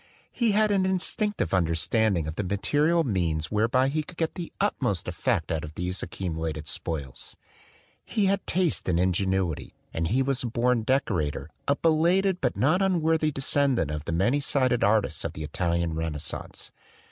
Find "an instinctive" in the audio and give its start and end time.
0.71-1.53